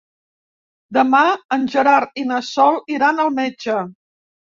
[0.97, 1.19] Demà
[1.57, 3.77] en Gerard i na Sol iran al metge.